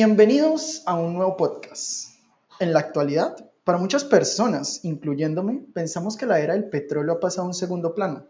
[0.00, 2.10] Bienvenidos a un nuevo podcast.
[2.60, 7.42] En la actualidad, para muchas personas, incluyéndome, pensamos que la era del petróleo ha pasado
[7.42, 8.24] a un segundo plano.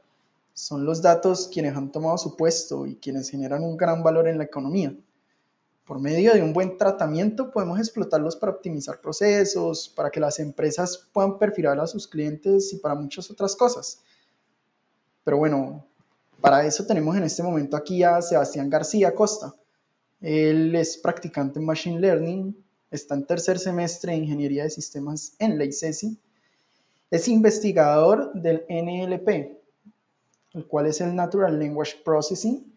[0.54, 4.38] Son los datos quienes han tomado su puesto y quienes generan un gran valor en
[4.38, 4.96] la economía.
[5.84, 11.10] Por medio de un buen tratamiento podemos explotarlos para optimizar procesos, para que las empresas
[11.12, 14.00] puedan perfilar a sus clientes y para muchas otras cosas.
[15.22, 15.86] Pero bueno,
[16.40, 19.54] para eso tenemos en este momento aquí a Sebastián García Costa
[20.20, 22.56] él es practicante en Machine Learning,
[22.90, 26.18] está en tercer semestre de Ingeniería de Sistemas en la ICESI.
[27.10, 29.28] Es investigador del NLP,
[30.54, 32.72] el cual es el Natural Language Processing,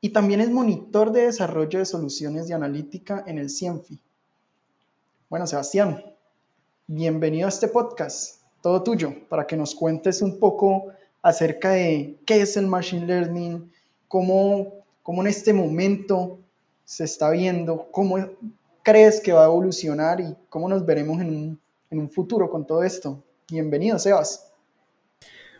[0.00, 3.98] y también es monitor de desarrollo de soluciones de analítica en el CIENFI.
[5.28, 6.04] Bueno, Sebastián,
[6.86, 12.42] bienvenido a este podcast, todo tuyo, para que nos cuentes un poco acerca de qué
[12.42, 13.72] es el Machine Learning,
[14.06, 16.38] cómo, cómo en este momento
[16.86, 18.30] se está viendo, cómo
[18.84, 21.58] crees que va a evolucionar y cómo nos veremos en
[21.90, 23.24] un, futuro con todo esto.
[23.50, 24.52] Bienvenido, Sebas.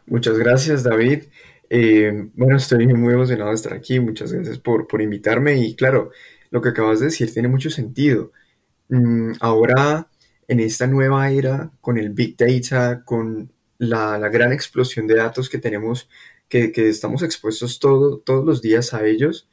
[0.07, 1.25] Muchas gracias, David.
[1.69, 3.99] Eh, bueno, estoy muy emocionado de estar aquí.
[3.99, 5.57] Muchas gracias por, invitarme.
[5.57, 6.13] Y claro,
[6.51, 8.31] lo que acabas de decir tiene mucho sentido.
[8.89, 10.09] Mm, ahora,
[10.47, 15.59] en esta nueva era, con el Big Data, con la, gran explosión de datos que
[15.59, 16.09] tenemos,
[16.49, 19.49] que, estamos expuestos todo, todos los días a ellos,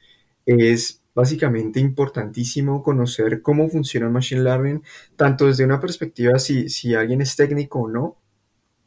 [0.46, 4.82] es básicamente importantísimo conocer cómo funciona el Machine Learning,
[5.16, 8.16] tanto desde una perspectiva si, si alguien es técnico o no.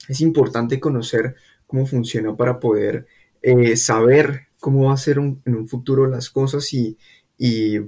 [0.08, 3.08] Es importante conocer cómo funciona para poder
[3.42, 6.98] eh, saber cómo va a ser en un futuro las cosas y,
[7.38, 7.80] y,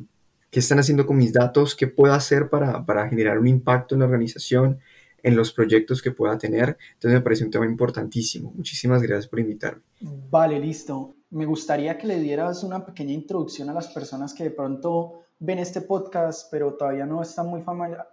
[0.51, 3.99] qué están haciendo con mis datos, qué puedo hacer para, para generar un impacto en
[3.99, 4.79] la organización,
[5.23, 6.77] en los proyectos que pueda tener.
[6.93, 8.51] Entonces me parece un tema importantísimo.
[8.55, 9.81] Muchísimas gracias por invitarme.
[10.29, 14.51] Vale, listo me gustaría que le dieras una pequeña introducción a las personas que de
[14.51, 17.63] pronto ven este podcast, pero todavía no están muy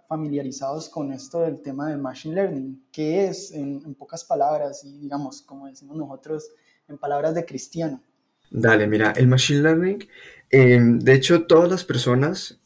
[0.07, 2.85] familiarizados con esto del tema del Machine Learning.
[2.91, 6.49] ¿Qué es, en, pocas palabras, y digamos, como decimos nosotros,
[6.87, 8.01] en palabras de cristiano?
[8.49, 10.07] Dale, mira, el Machine Learning,
[10.49, 12.61] em, de hecho, todas las personas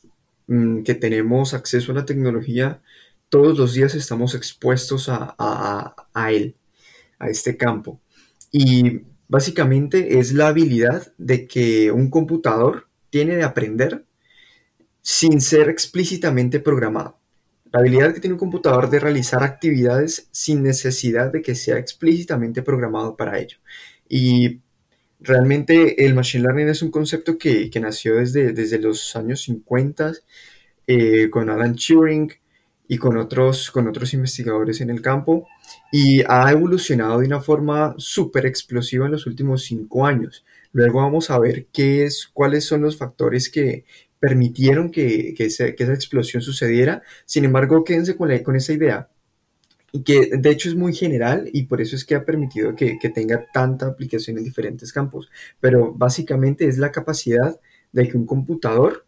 [0.47, 2.81] mm, que tenemos acceso a la tecnología,
[3.31, 5.95] todos los días estamos expuestos a,
[6.29, 6.55] él,
[7.17, 7.99] a este campo.
[8.51, 14.03] Y Básicamente es la habilidad de que un computador tiene de aprender
[15.01, 17.17] sin ser explícitamente programado.
[17.71, 22.61] La habilidad que tiene un computador de realizar actividades sin necesidad de que sea explícitamente
[22.61, 23.55] programado para ello.
[24.09, 24.59] Y
[25.21, 30.11] realmente el Machine Learning es un concepto que, nació desde, desde los años 50
[30.87, 32.33] eh, con Alan Turing
[32.91, 35.47] y con otros, con otros investigadores en el campo
[35.93, 40.43] y ha evolucionado de una forma súper explosiva en los últimos cinco años.
[40.73, 43.85] Luego vamos a ver qué es, cuáles son los factores que
[44.19, 47.01] permitieron que, que, esa explosión sucediera.
[47.23, 49.07] Sin embargo, quédense con, la, con esa idea
[49.93, 52.99] y que de hecho es muy general y por eso es que ha permitido que,
[52.99, 55.29] que, tenga tanta aplicación en diferentes campos.
[55.61, 57.57] Pero básicamente es la capacidad
[57.93, 59.05] de que un computador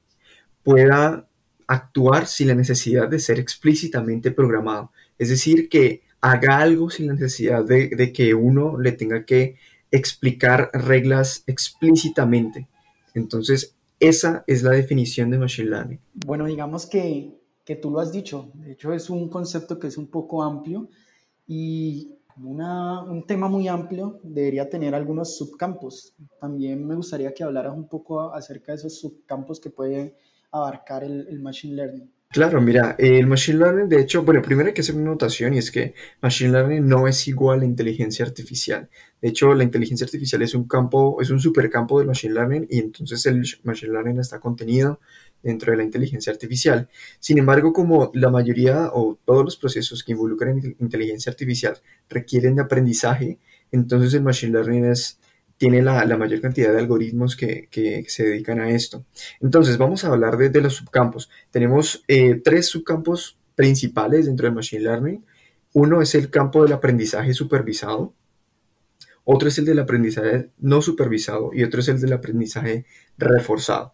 [0.63, 1.27] pueda
[1.67, 4.91] actuar sin la necesidad de ser explícitamente programado.
[5.17, 9.57] Es decir, que haga algo sin la necesidad de, que uno le tenga que
[9.91, 12.67] explicar reglas explícitamente.
[13.13, 15.99] Entonces, esa es la definición de Machine Learning.
[16.25, 18.51] Bueno, digamos que, que tú lo has dicho.
[18.55, 20.89] De hecho, es un concepto que es un poco amplio
[21.45, 26.15] y una, un tema muy amplio debería tener algunos subcampos.
[26.39, 30.15] También me gustaría que hablaras un poco acerca de esos subcampos que puede
[30.53, 32.11] abarcar el, Machine Learning?
[32.29, 35.59] Claro, mira, el Machine Learning, de hecho, bueno, primero hay que hacer una notación y
[35.59, 38.89] es que Machine Learning no es igual a inteligencia artificial.
[39.21, 42.79] De hecho, la inteligencia artificial es un campo, es un supercampo del Machine Learning y
[42.79, 44.99] entonces el Machine Learning está contenido
[45.43, 46.89] dentro de la inteligencia artificial.
[47.19, 51.77] Sin embargo, como la mayoría o todos los procesos que involucran inteligencia artificial
[52.09, 53.39] requieren de aprendizaje,
[53.71, 55.19] entonces el Machine Learning es
[55.57, 57.69] tiene la, mayor cantidad de algoritmos que,
[58.07, 59.05] se dedican a esto.
[59.39, 61.29] Entonces, vamos a hablar de, los subcampos.
[61.51, 65.25] Tenemos eh, tres subcampos principales dentro del Machine Learning.
[65.73, 68.13] Uno es el campo del aprendizaje supervisado,
[69.25, 72.85] otro es el del aprendizaje no supervisado y otro es el del aprendizaje
[73.17, 73.93] reforzado.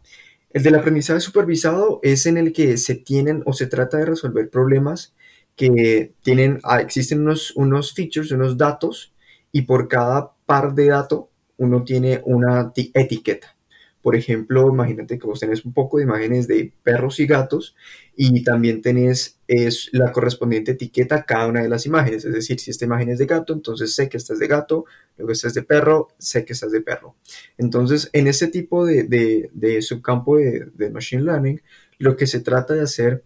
[0.49, 4.49] El del aprendizaje supervisado es en el que se tienen o se trata de resolver
[4.49, 5.13] problemas
[5.55, 9.13] que tienen, ah, existen unos, unos features, unos datos,
[9.51, 11.25] y por cada par de datos
[11.59, 13.55] uno tiene una etiqueta.
[14.01, 17.75] Por ejemplo, imagínate que vos tenés un poco de imágenes de perros y gatos
[18.15, 22.23] y también tenés es la correspondiente etiqueta a cada una de las imágenes.
[22.23, 24.85] Es decir, si esta imagen es de gato, entonces sé que esta es de gato,
[25.17, 27.15] luego esta es de perro, sé que esta es de perro.
[27.57, 29.49] Entonces, en ese tipo de,
[29.81, 31.61] subcampo de, Machine Learning,
[31.97, 33.23] Lo que se trata de hacer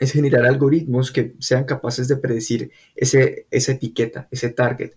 [0.00, 4.92] es generar algoritmos que sean capaces de predecir ese, esa etiqueta, ese target.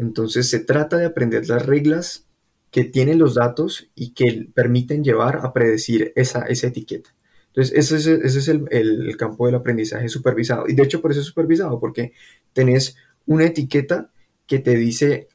[0.00, 2.26] Entonces se trata de aprender las reglas
[2.70, 7.14] que tienen los datos y que permiten llevar a predecir esa, esa etiqueta.
[7.48, 10.64] Entonces, ese es, ese es el, el, campo del aprendizaje supervisado.
[10.68, 12.12] Y de hecho, por eso es supervisado, porque
[12.54, 14.10] tenés una etiqueta
[14.46, 15.28] que te dice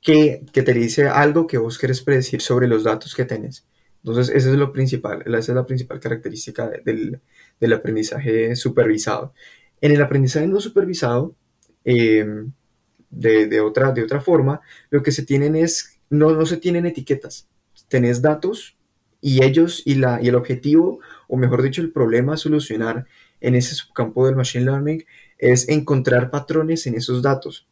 [0.00, 3.64] que, que te dice algo que vos querés predecir sobre los datos que tenés.
[4.02, 7.20] Entonces, eso es lo principal, esa es la principal característica del,
[7.60, 9.34] del aprendizaje supervisado.
[9.80, 11.36] En el aprendizaje no supervisado,
[11.84, 12.26] eh,
[13.10, 14.60] de, de, otra, de otra forma,
[14.90, 17.48] lo que se tienen es, no, no se tienen etiquetas,
[17.88, 18.76] tenés datos
[19.20, 23.06] y ellos y, la, y el objetivo, o mejor dicho, el problema a solucionar
[23.40, 25.04] en ese subcampo del Machine Learning
[25.38, 27.66] es encontrar patrones en esos datos.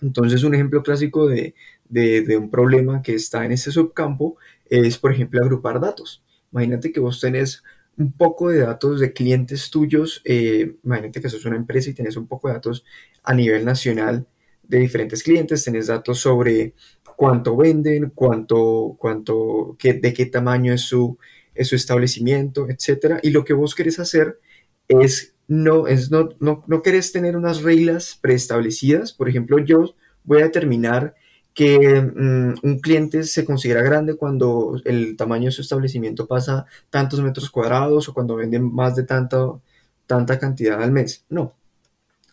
[0.00, 1.54] Entonces, un ejemplo clásico de,
[1.88, 4.36] de, un problema que está en ese subcampo
[4.66, 6.22] es, por ejemplo, agrupar datos.
[6.52, 7.62] Imagínate que vos tenés
[7.96, 12.16] un poco de datos de clientes tuyos, eh, imagínate que sos una empresa y tenés
[12.16, 12.84] un poco de datos
[13.24, 14.26] a nivel nacional
[14.68, 16.74] de diferentes clientes, tenés datos sobre
[17.16, 21.18] cuánto venden, cuánto, cuánto, qué, de qué tamaño es su,
[21.54, 23.18] es su establecimiento, etcétera.
[23.22, 24.38] Y lo que vos querés hacer
[24.86, 29.12] es no, es no, no, no querés tener unas reglas preestablecidas.
[29.12, 31.14] Por ejemplo, yo voy a determinar
[31.54, 37.20] que um, un cliente se considera grande cuando el tamaño de su establecimiento pasa tantos
[37.20, 39.60] metros cuadrados o cuando venden más de tanto,
[40.06, 41.24] tanta cantidad al mes.
[41.28, 41.54] No.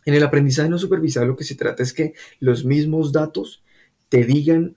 [0.05, 3.63] En el aprendizaje no supervisado lo que se trata es que los mismos datos
[4.09, 4.75] te digan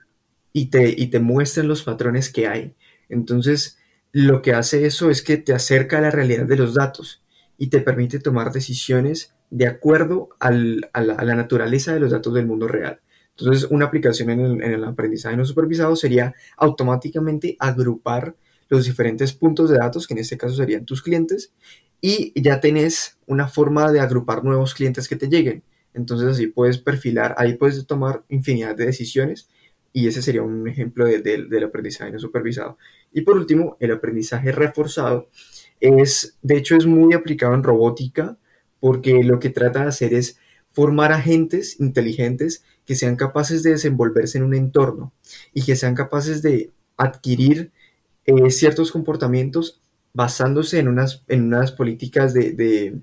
[0.53, 2.75] y te, y te muestren los patrones que hay.
[3.09, 3.79] Entonces,
[4.11, 7.23] lo que hace eso es que te acerca a la realidad de los datos
[7.59, 12.11] y te permite tomar decisiones de acuerdo al, a, la, a la naturaleza de los
[12.11, 13.01] datos del mundo real.
[13.37, 18.35] Entonces, una aplicación en el, en el, aprendizaje no supervisado sería automáticamente agrupar
[18.69, 21.53] los diferentes puntos de datos, que en este caso serían tus clientes,
[22.01, 25.63] y ya tenés una forma de agrupar nuevos clientes que te lleguen.
[25.95, 29.49] Entonces, así puedes perfilar, ahí puedes tomar infinidad de decisiones,
[29.93, 32.79] y ese sería un ejemplo de, de, del aprendizaje no supervisado.
[33.13, 35.29] Y por último, el aprendizaje reforzado
[35.81, 38.39] es, de hecho, es muy aplicado en robótica,
[38.81, 40.39] porque lo que trata de hacer es
[40.71, 45.13] formar agentes inteligentes que sean capaces de desenvolverse en un entorno
[45.53, 47.73] y que sean capaces de adquirir
[48.27, 49.81] eh, ciertos comportamientos
[50.19, 52.99] basándose en unas, en unas políticas de, de,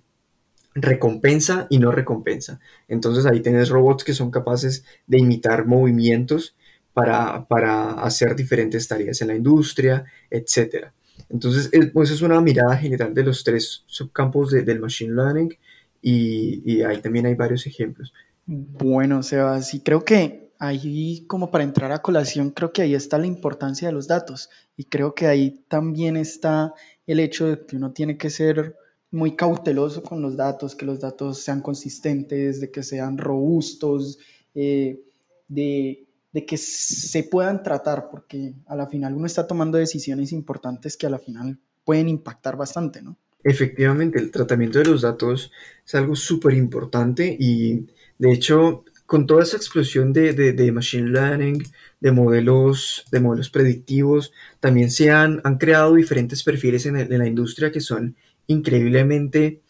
[0.73, 2.59] recompensa y no recompensa.
[2.89, 6.57] Entonces ahí tienes robots que son capaces de imitar movimientos
[6.93, 10.87] para, para hacer diferentes tareas en la industria, etc.
[11.29, 15.57] Entonces, pues es una mirada general de los tres subcampos de, del Machine Learning
[16.01, 18.13] y, y ahí también hay varios ejemplos.
[18.45, 23.17] Bueno, Sebas, y creo que ahí, como para entrar a colación, creo que ahí está
[23.17, 24.49] la importancia de los datos.
[24.77, 26.73] Y creo que ahí también está
[27.07, 28.75] el hecho de que uno tiene que ser
[29.11, 34.19] muy cauteloso con los datos, que los datos sean consistentes, de que sean robustos,
[34.53, 35.01] eh,
[35.47, 36.07] de,
[36.47, 41.09] que se puedan tratar, porque a la final uno está tomando decisiones importantes que a
[41.09, 43.17] la final pueden impactar bastante, ¿no?
[43.41, 45.51] Efectivamente, el tratamiento de los datos
[45.85, 47.85] es algo súper importante y
[48.17, 51.63] de hecho, con toda esa explosión de, machine learning,
[51.99, 57.71] de modelos, de modelos predictivos, también se han, han creado diferentes perfiles en, la industria
[57.71, 58.15] que son
[58.47, 59.61] increíblemente...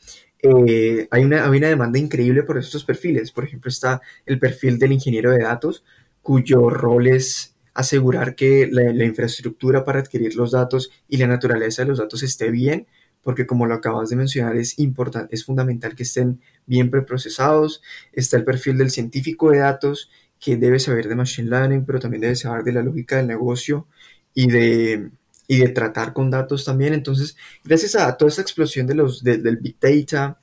[0.48, 3.32] Eh, hay, una, hay una demanda increíble por estos perfiles.
[3.32, 5.84] Por ejemplo, está el perfil del ingeniero de datos,
[6.22, 11.82] cuyo rol es asegurar que la, la infraestructura para adquirir los datos y la naturaleza
[11.82, 12.88] de los datos esté bien,
[13.26, 17.82] porque como lo acabas de mencionar, es importante, es fundamental que estén bien preprocesados.
[18.14, 22.22] Está el perfil del científico de datos, que debe saber de Machine Learning, pero también
[22.22, 23.88] debe saber de la lógica del negocio
[24.36, 25.10] y de,
[25.48, 26.94] y de tratar con datos también.
[26.94, 30.40] Entonces, gracias a toda esa explosión de los, de, del Big Data,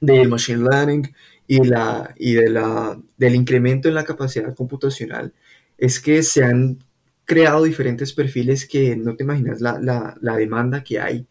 [0.00, 1.14] del Machine Learning
[1.46, 5.32] y, la, y de la, del incremento en la capacidad computacional,
[5.78, 6.80] es que se han
[7.24, 11.28] creado diferentes perfiles que no te imaginas la, la, la demanda que hay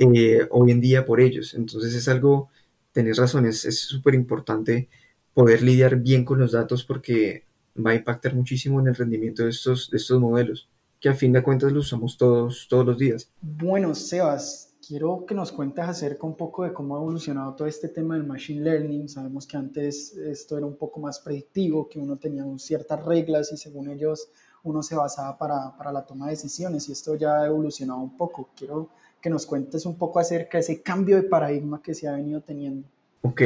[0.00, 1.54] eh, hoy en día por ellos.
[1.54, 2.48] Entonces es algo,
[2.92, 4.88] tenés razón, es súper importante
[5.34, 7.44] poder lidiar bien con los datos porque
[7.76, 11.32] va a impactar muchísimo en el rendimiento de estos, de estos modelos, que a fin
[11.32, 13.30] de cuentas los usamos todos, todos los días.
[13.40, 17.88] Bueno, Sebas, quiero que nos cuentes acerca un poco de cómo ha evolucionado todo este
[17.88, 19.08] tema del Machine Learning.
[19.08, 23.56] Sabemos que antes esto era un poco más predictivo, que uno tenía ciertas reglas y
[23.56, 24.28] según ellos
[24.62, 28.16] uno se basaba para, para la toma de decisiones y esto ya ha evolucionado un
[28.16, 28.50] poco.
[28.54, 32.12] Quiero que nos cuentes un poco acerca de ese cambio de paradigma que se ha
[32.12, 32.88] venido teniendo.
[33.22, 33.42] Ok,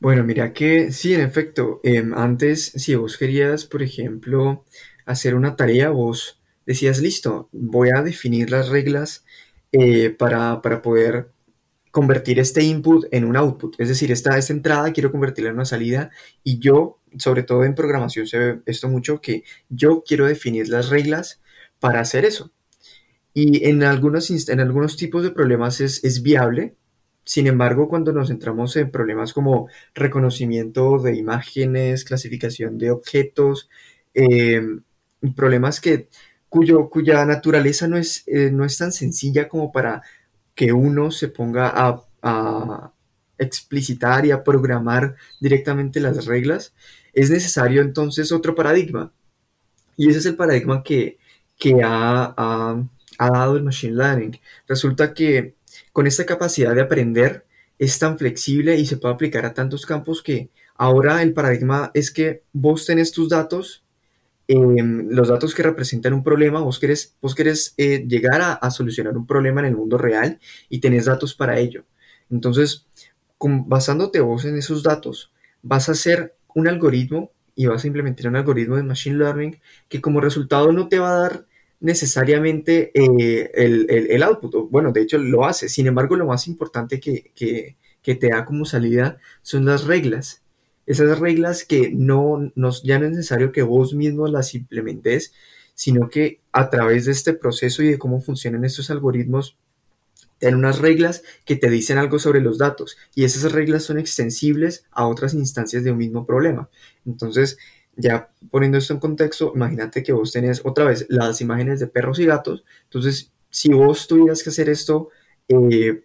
[0.00, 4.64] bueno, mira que sí, en efecto, eh, antes si vos querías, por ejemplo,
[5.06, 9.24] hacer una tarea, vos decías, listo, voy a definir las reglas
[9.70, 11.30] eh, para, para, poder
[11.92, 13.76] convertir este input en un output.
[13.78, 16.10] Es decir, esta, esta entrada quiero convertirla en una salida
[16.42, 20.88] y yo, sobre todo en programación se ve esto mucho, que yo quiero definir las
[20.90, 21.40] reglas
[21.78, 22.50] para hacer eso.
[23.34, 26.76] Y en algunos, en algunos tipos de problemas es, es viable,
[27.24, 33.70] sin embargo, cuando nos centramos en problemas como reconocimiento de imágenes, clasificación de objetos,
[34.12, 34.62] eh,
[35.34, 36.08] problemas que,
[36.48, 40.02] cuyo, cuya naturaleza no es, eh, no es tan sencilla como para
[40.54, 42.90] que uno se ponga a,
[43.36, 46.74] explicitar y a programar directamente las reglas,
[47.12, 49.12] es necesario entonces otro paradigma.
[49.96, 51.18] Y ese es el paradigma que,
[51.58, 52.76] que ha
[53.18, 54.40] dado el Machine Learning.
[54.66, 55.54] Resulta que
[55.92, 57.44] con esta capacidad de aprender
[57.78, 62.10] es tan flexible y se puede aplicar a tantos campos que ahora el paradigma es
[62.10, 63.84] que vos tenés tus datos,
[64.48, 69.16] em, los datos que representan un problema, vos querés, vos querés eh, llegar a, solucionar
[69.16, 71.84] un problema en el mundo real y tenés datos para ello.
[72.30, 72.86] Entonces,
[73.40, 78.36] basándote vos en esos datos, vas a hacer un algoritmo y vas a implementar un
[78.36, 81.46] algoritmo de Machine Learning que como resultado no te va a dar
[81.84, 84.70] necesariamente eh, el, output.
[84.70, 85.68] Bueno, de hecho lo hace.
[85.68, 90.42] Sin embargo, lo más importante que, te da como salida son las reglas.
[90.86, 92.50] Esas reglas que no,
[92.82, 95.34] ya no es necesario que vos mismo las implementes,
[95.74, 99.58] sino que a través de este proceso y de cómo funcionan estos algoritmos,
[100.38, 103.98] te dan unas reglas que te dicen algo sobre los datos y esas reglas son
[103.98, 106.70] extensibles a otras instancias de un mismo problema.
[107.04, 107.58] Entonces,
[107.96, 112.18] ya poniendo esto en contexto, imagínate que vos tenés otra vez las imágenes de perros
[112.18, 112.64] y gatos.
[112.84, 115.10] Entonces, si vos tuvieras que hacer esto
[115.48, 116.02] eh,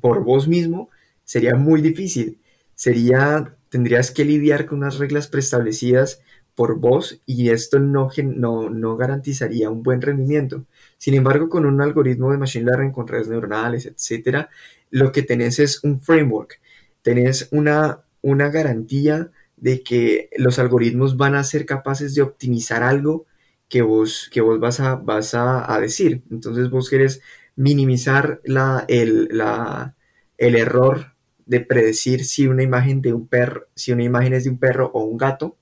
[0.00, 0.90] por vos mismo,
[1.24, 2.40] sería muy difícil.
[2.74, 6.20] Sería, tendrías que lidiar con unas reglas preestablecidas
[6.54, 10.66] por vos y esto no, no, no garantizaría un buen rendimiento.
[10.98, 14.50] Sin embargo, con un algoritmo de Machine Learning, con redes neuronales, etcétera,
[14.90, 16.60] lo que tenés es un framework.
[17.02, 23.26] Tenés una, una garantía de que los algoritmos van a ser capaces de optimizar algo
[23.68, 26.22] que vos, que vos vas, a, vas a, decir.
[26.30, 27.20] Entonces vos querés
[27.56, 29.28] minimizar la, el,
[30.38, 31.14] el error
[31.46, 34.90] de predecir si una imagen de un perro, si una imagen es de un perro
[34.94, 35.56] o un gato.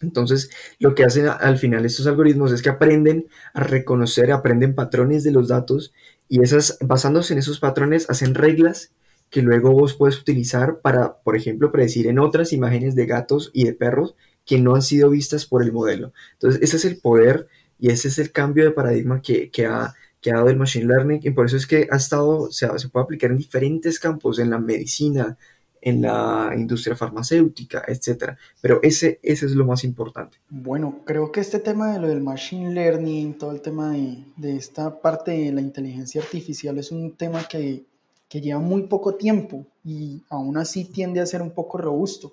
[0.00, 0.50] Entonces,
[0.80, 5.30] lo que hacen al final estos algoritmos es que aprenden a reconocer, aprenden patrones de
[5.30, 5.92] los datos
[6.28, 8.92] y esas, basándose en esos patrones, hacen reglas
[9.32, 13.64] que luego vos puedes utilizar para, por ejemplo, predecir en otras imágenes de gatos y
[13.64, 16.12] de perros que no han sido vistas por el modelo.
[16.34, 17.48] Entonces, ese es el poder
[17.78, 21.20] y ese es el cambio de paradigma que, ha, que ha dado el Machine Learning
[21.22, 24.58] y por eso es que ha estado, se puede aplicar en diferentes campos, en la
[24.58, 25.38] medicina,
[25.80, 28.36] en la industria farmacéutica, etcétera.
[28.60, 30.36] Pero ese, ese es lo más importante.
[30.50, 34.56] Bueno, creo que este tema de lo del machine learning, todo el tema de, de
[34.56, 37.86] esta parte de la inteligencia artificial es un tema que
[38.32, 42.32] que lleva muy poco tiempo y aún así tiende a ser un poco robusto.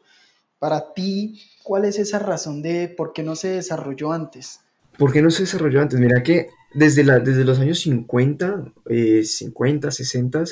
[0.58, 4.62] Para ti, ¿cuál es esa razón de por qué no se desarrolló antes?
[4.98, 6.00] ¿Por qué no se desarrolló antes?
[6.00, 8.72] Mira que desde, la, desde los años 50,
[9.26, 10.44] 50, 60,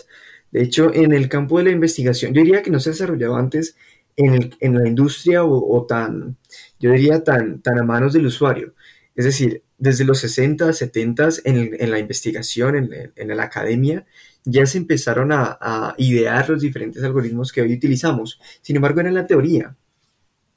[0.51, 3.77] de hecho, en el campo de la investigación, yo diría que no se desarrolló antes
[4.18, 6.36] en, en la industria o, tan,
[6.77, 8.74] yo diría, tan, tan a manos del usuario.
[9.16, 14.06] Es decir, desde los 60, 70 en, en la investigación, en, en, la academia,
[14.46, 18.39] ya se empezaron a, idear los diferentes algoritmos que hoy utilizamos.
[18.62, 19.75] Sin embargo, era la teoría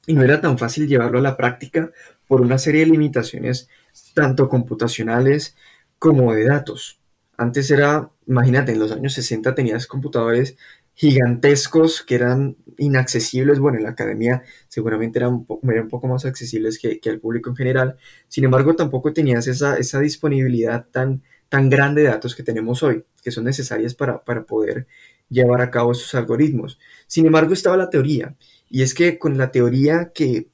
[0.07, 1.91] y no era tan fácil llevarlo a la práctica
[2.27, 3.67] por una serie de limitaciones
[4.13, 5.55] tanto computacionales
[5.99, 6.99] como de datos.
[7.37, 10.57] Antes era, imagínate, en los años 60 tenías computadores
[10.93, 13.59] gigantescos que eran inaccesibles.
[13.59, 15.45] Bueno, en la academia seguramente eran un,
[15.89, 17.97] poco, más accesibles que, al público en general.
[18.27, 23.29] Sin embargo, tampoco tenías esa disponibilidad tan tan grande de datos que tenemos hoy, que
[23.29, 24.87] son necesarias para, poder
[25.27, 26.79] llevar a cabo estos algoritmos.
[27.07, 28.37] Sin embargo, estaba la teoría,
[28.69, 30.47] y es que con la teoría que,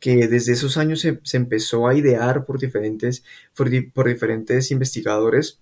[0.00, 3.24] desde esos años se, empezó a idear por diferentes,
[3.56, 5.58] por, diferentes investigadores,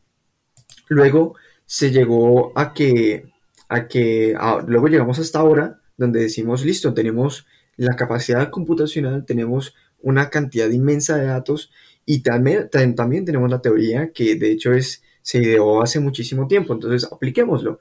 [0.88, 3.32] luego se llegó a que,
[3.70, 7.46] a que luego llegamos hasta ahora, donde decimos, listo, tenemos
[7.78, 11.70] la capacidad computacional, tenemos una cantidad inmensa de datos
[12.04, 16.75] y también, también tenemos la teoría que de hecho es, se ideó hace muchísimo tiempo,
[16.75, 17.80] entonces apliquémoslo.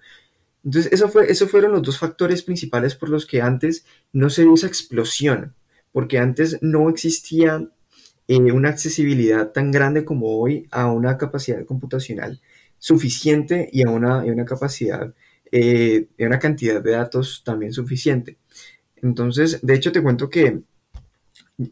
[0.63, 4.43] Entonces, eso fue, esos fueron los dos factores principales por los que antes no se
[4.43, 5.55] dio esa explosión,
[5.91, 7.67] porque antes no existía
[8.27, 12.39] eh, una accesibilidad tan grande como hoy a una capacidad computacional
[12.77, 15.13] suficiente y a una, una capacidad,
[15.51, 18.37] eh, y una cantidad de datos también suficiente.
[18.97, 20.61] Entonces, de hecho, te cuento que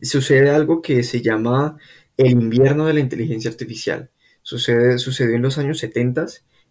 [0.01, 1.77] sucede algo que se llama
[2.19, 4.09] el invierno de la inteligencia artificial.
[4.41, 6.25] Sucede, sucedió en los años 70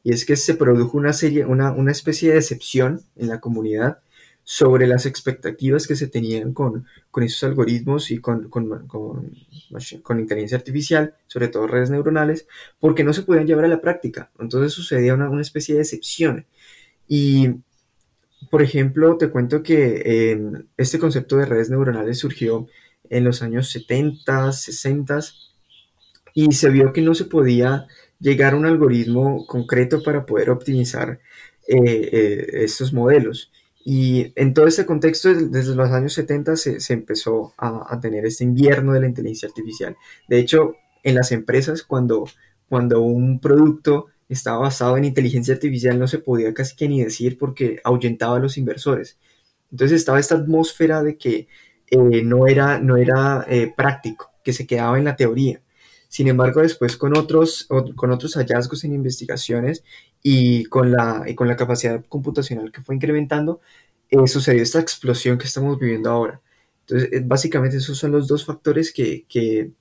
[0.04, 4.00] y es que se produjo una, serie, una, una especie de decepción en la comunidad
[4.44, 10.58] sobre las expectativas que se tenían con, con esos algoritmos y con, con, con, inteligencia
[10.58, 12.46] artificial, sobre todo redes neuronales,
[12.78, 14.30] porque no se podían llevar a la práctica.
[14.38, 16.46] Entonces sucedía una, una especie de decepción.
[17.06, 17.56] Y,
[18.50, 20.40] por ejemplo, te cuento que eh,
[20.76, 22.68] este concepto de redes neuronales surgió
[23.10, 25.20] en los años 70, 60
[26.34, 27.86] y se vio que no se podía
[28.20, 31.20] llegar a un algoritmo concreto para poder optimizar
[31.66, 31.76] eh,
[32.12, 33.50] eh, estos modelos.
[33.84, 38.92] Y en todo este contexto, desde los años 70 se, empezó a, tener este invierno
[38.92, 39.96] de la inteligencia artificial.
[40.28, 42.24] De hecho, en las empresas, cuando,
[42.68, 47.38] cuando un producto estaba basado en inteligencia artificial, no se podía casi que ni decir
[47.38, 49.16] porque ahuyentaba a los inversores.
[49.70, 51.48] Entonces estaba esta atmósfera de que
[51.90, 55.62] eh, no era, no era eh, práctico, que se quedaba en la teoría.
[56.08, 59.84] Sin embargo, después con otros, con otros hallazgos en investigaciones
[60.22, 63.60] y con la, y con la capacidad computacional que fue incrementando,
[64.10, 66.40] eh, sucedió esta explosión que estamos viviendo ahora.
[66.80, 69.72] Entonces, eh, básicamente esos son los dos factores que, que,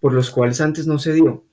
[0.00, 1.44] por los cuales antes no se dio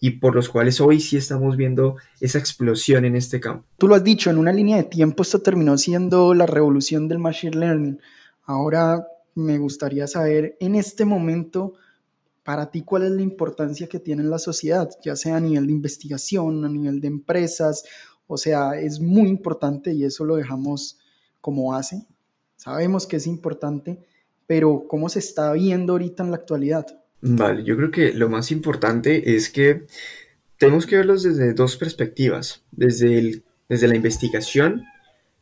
[0.00, 3.66] y por los cuales hoy sí estamos viendo esa explosión en este campo.
[3.78, 7.18] Tú lo has dicho, en una línea de tiempo esto terminó siendo la revolución del
[7.18, 8.00] machine learning.
[8.44, 11.74] Ahora me gustaría saber en este momento
[12.44, 15.66] para ti, ¿cuál es la importancia que tiene en la sociedad, ya sea a nivel
[15.66, 17.84] de investigación, a nivel de empresas?
[18.26, 20.98] O sea, es muy importante y eso lo dejamos
[21.40, 22.06] como hace.
[22.56, 23.98] Sabemos que es importante,
[24.46, 26.86] pero ¿cómo se está viendo ahorita en la actualidad?
[27.22, 29.86] Vale, yo creo que lo más importante es que
[30.58, 34.84] tenemos que verlos desde dos perspectivas, desde, el, desde la investigación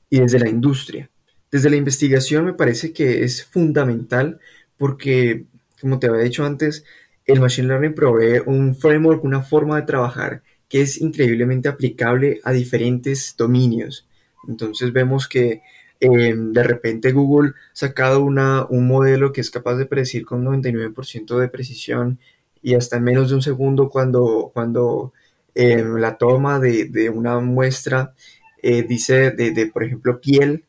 [0.08, 1.10] y desde la industria.
[1.52, 4.40] Desde la investigación me parece que es fundamental
[4.76, 5.44] porque
[5.82, 6.84] como te había dicho antes,
[7.26, 12.52] el Machine Learning provee un framework, una forma de trabajar que es increíblemente aplicable a
[12.52, 14.08] diferentes dominios.
[14.48, 15.60] Entonces vemos que
[16.00, 20.44] em, de repente Google ha sacado una, un modelo que es capaz de predecir con
[20.44, 22.18] 99% de precisión
[22.62, 25.12] y hasta en menos de un segundo cuando, cuando
[25.54, 28.14] em, la toma de, una muestra
[28.62, 30.64] eh, dice de, de, por ejemplo, piel,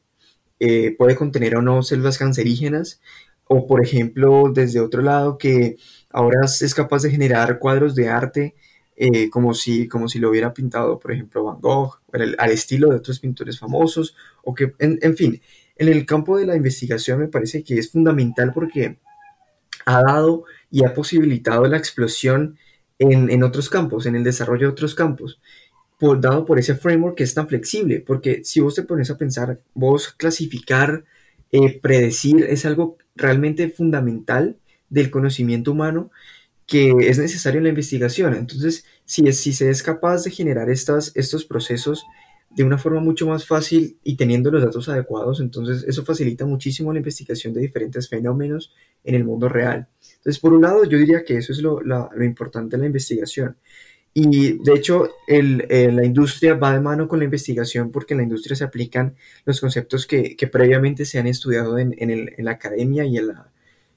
[0.59, 3.01] eh, puede contener o no células cancerígenas
[3.45, 5.77] o por ejemplo, desde otro lado, que
[6.09, 8.55] ahora es capaz de generar cuadros de arte
[8.95, 12.97] eh, como, si, como si lo hubiera pintado, por ejemplo, Van Gogh, al estilo de
[12.97, 15.41] otros pintores famosos, o que, en, fin,
[15.75, 18.99] en el campo de la investigación me parece que es fundamental porque
[19.85, 22.57] ha dado y ha posibilitado la explosión
[22.99, 25.41] en, en otros campos, en el desarrollo de otros campos,
[26.03, 29.17] por, dado por ese framework que es tan flexible, porque si vos te pones a
[29.17, 31.05] pensar, vos clasificar,
[31.49, 34.57] eh, predecir es algo realmente fundamental
[34.89, 36.11] del conocimiento humano
[36.67, 38.33] que es necesario en la investigación.
[38.33, 42.03] Entonces, si, si se es capaz de generar estas, estos procesos
[42.49, 46.91] de una forma mucho más fácil y teniendo los datos adecuados, entonces eso facilita muchísimo
[46.91, 48.73] la investigación de diferentes fenómenos
[49.05, 49.87] en el mundo real.
[50.17, 53.55] Entonces, por un lado, yo diría que eso es lo, lo importante en la investigación.
[54.13, 58.19] Y de hecho, el, eh, la industria va de mano con la investigación porque en
[58.19, 62.51] la industria se aplican los conceptos que, que previamente se han estudiado en, en, la
[62.51, 63.51] academia y en la,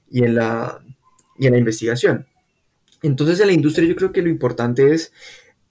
[0.09, 0.81] y, en la,
[1.37, 2.25] y en la investigación.
[3.03, 5.13] Entonces, en la industria yo creo que lo importante es,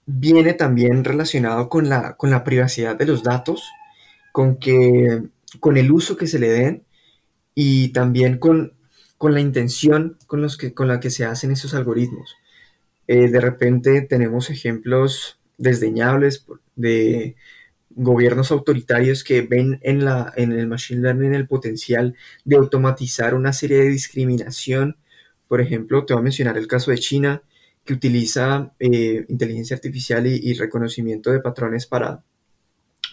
[0.05, 3.63] viene también relacionado con la, con la privacidad de los datos,
[4.31, 5.23] con, que,
[5.59, 6.83] con el uso que se le den
[7.53, 8.73] y también con,
[9.17, 12.35] con la intención con, los que, con la que se hacen esos algoritmos.
[13.07, 17.35] Eh, de repente tenemos ejemplos desdeñables de
[17.89, 22.15] gobiernos autoritarios que ven en, la, en el machine learning el potencial
[22.45, 24.97] de automatizar una serie de discriminación.
[25.47, 27.41] Por ejemplo, te voy a mencionar el caso de China,
[27.85, 32.21] que utiliza eh, inteligencia artificial y, reconocimiento de patrones para,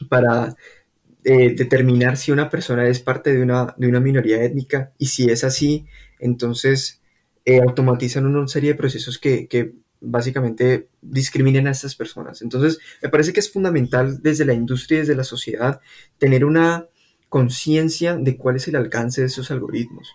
[0.09, 0.57] para
[1.23, 5.31] eh, determinar si una persona es parte de una, de una minoría étnica y si
[5.31, 5.87] es así,
[6.19, 7.01] entonces
[7.63, 9.75] automatizan una serie de procesos que, que
[10.05, 12.43] básicamente discriminen a estas personas.
[12.43, 15.81] Entonces, me parece que es fundamental desde la industria y desde la sociedad
[16.19, 16.87] tener una
[17.29, 20.09] conciencia de cuál es el alcance de esos algoritmos,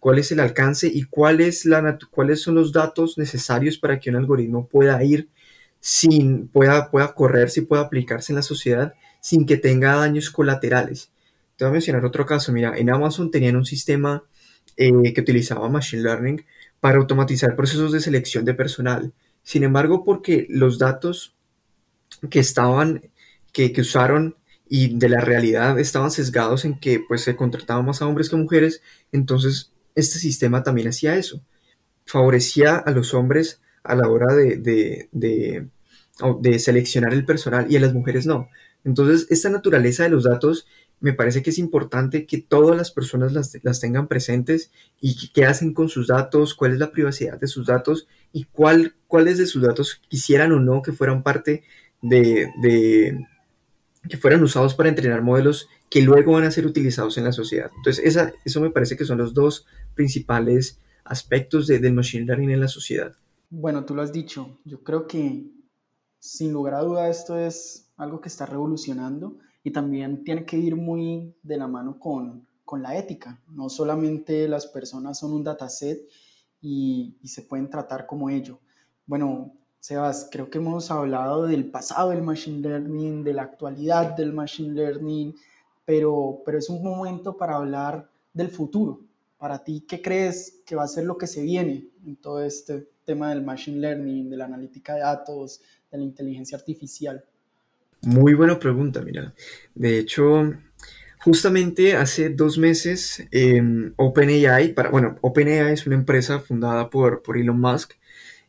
[0.00, 4.10] cuál es el alcance y cuál es la, cuáles son los datos necesarios para que
[4.10, 5.28] un algoritmo pueda ir
[5.80, 11.10] sin, pueda, pueda correr, y pueda aplicarse en la sociedad sin que tenga daños colaterales.
[11.56, 12.52] Te voy a mencionar otro caso.
[12.52, 14.24] Mira, en Amazon tenían un sistema
[14.76, 16.44] eh, que utilizaba Machine Learning
[16.80, 19.12] para automatizar procesos de selección de personal.
[19.42, 21.34] Sin embargo, porque los datos
[22.30, 23.10] que estaban,
[23.52, 24.36] que, usaron
[24.68, 28.36] y de la realidad estaban sesgados en que pues se contrataban más a hombres que
[28.36, 31.42] a mujeres, entonces este sistema también hacía eso.
[32.06, 37.94] Favorecía a los hombres a la hora de, de seleccionar el personal y a las
[37.94, 38.48] mujeres no.
[38.84, 40.66] Entonces, esta naturaleza de los datos
[41.00, 45.74] me parece que es importante que todas las personas las, tengan presentes y qué hacen
[45.74, 49.62] con sus datos, cuál es la privacidad de sus datos y cuál, cuáles de sus
[49.62, 51.64] datos quisieran o no que fueran parte
[52.00, 53.26] de, de,
[54.08, 57.70] que fueran usados para entrenar modelos que luego van a ser utilizados en la sociedad.
[57.76, 62.50] Entonces, esa, eso me parece que son los dos principales aspectos de, del machine learning
[62.50, 63.14] en la sociedad.
[63.50, 64.58] Bueno, tú lo has dicho.
[64.64, 65.44] Yo creo que
[66.18, 70.76] sin lugar a duda esto es algo que está revolucionando y también tiene que ir
[70.76, 73.40] muy de la mano con, con la ética.
[73.48, 76.00] No solamente las personas son un dataset
[76.62, 78.60] y, se pueden tratar como ello.
[79.04, 84.32] Bueno, Sebas, creo que hemos hablado del pasado del machine learning, de la actualidad del
[84.32, 85.34] machine learning,
[85.84, 89.00] pero, pero es un momento para hablar del futuro.
[89.36, 92.88] Para ti, ¿qué crees que va a ser lo que se viene en todo este
[93.04, 97.24] tema del machine learning, de la analítica de datos, de la inteligencia artificial?
[98.02, 99.34] Muy buena pregunta, mira.
[99.74, 100.52] De hecho,
[101.24, 103.24] justamente hace dos meses,
[103.96, 107.92] OpenAI, para, bueno, OpenAI es una empresa fundada por, por Elon Musk,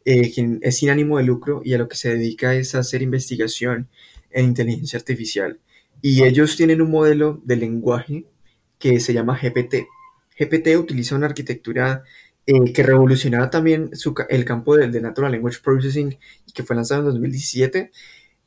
[0.05, 2.79] eh, quien es sin ánimo de lucro y a lo que se dedica es a
[2.79, 3.87] hacer investigación
[4.31, 5.59] en inteligencia artificial.
[6.01, 8.25] Y ellos tienen un modelo de lenguaje
[8.79, 9.87] que se llama GPT.
[10.37, 12.03] GPT utiliza una arquitectura
[12.45, 13.91] eh, que revolucionaba también
[14.27, 16.17] el campo del de Natural Language Processing
[16.53, 17.91] que fue lanzado en 2017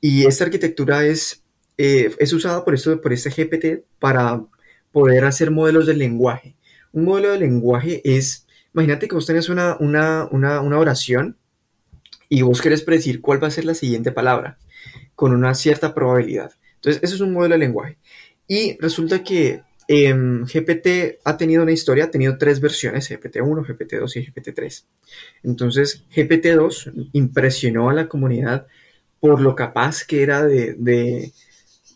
[0.03, 1.46] y esta arquitectura es,
[1.79, 4.45] eh, es usada por, esto, por este GPT para
[4.93, 6.57] poder hacer modelos de lenguaje.
[6.93, 11.37] Un modelo de lenguaje es, imagínate que vos tenés una, una, una, una oración
[12.29, 14.59] y vos querés predecir cuál va a ser la siguiente palabra
[15.15, 16.53] con una cierta probabilidad.
[16.77, 17.99] Entonces, eso es un modelo de lenguaje.
[18.47, 24.17] Y resulta que em, GPT ha tenido una historia, ha tenido tres versiones, GPT-1, GPT-2
[24.17, 24.85] y GPT-3.
[25.43, 28.67] Entonces, GPT-2 impresionó a la comunidad
[29.21, 31.33] por lo capaz que era de,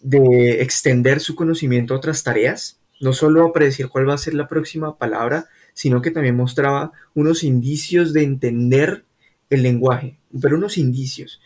[0.03, 4.49] extender su conocimiento a otras tareas, no solo a predecir cuál va a ser la
[4.49, 9.05] próxima palabra, sino que también mostraba unos indicios de entender
[9.49, 11.41] el lenguaje, pero unos indicios.